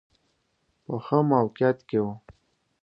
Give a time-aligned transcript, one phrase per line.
[0.83, 2.05] په ښه موقعیت کې و.